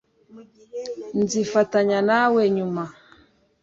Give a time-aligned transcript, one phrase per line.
[1.21, 2.83] nzifatanya nawe nyuma